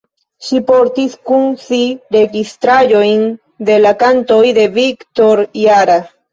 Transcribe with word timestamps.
Ŝi 0.45 0.61
portis 0.69 1.13
kun 1.31 1.45
si 1.65 1.83
registraĵojn 2.17 3.29
de 3.71 3.79
la 3.87 3.95
kantoj 4.03 4.43
de 4.63 4.67
Victor 4.81 5.47
Jara. 5.69 6.03